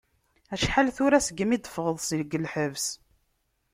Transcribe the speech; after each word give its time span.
Acḥal 0.53 0.87
tura 0.95 1.19
segmi 1.27 1.57
d-teffɣeḍ 1.57 1.97
seg 2.07 2.35
lḥebs? 2.45 2.85